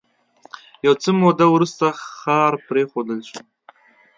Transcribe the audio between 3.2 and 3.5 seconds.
شو